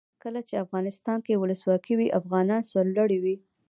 کله 0.23 0.39
چې 0.47 0.61
افغانستان 0.65 1.17
کې 1.25 1.39
ولسواکي 1.41 1.93
وي 1.97 2.07
افغانان 2.19 2.61
سرلوړي 2.69 3.19
وي. 3.23 3.35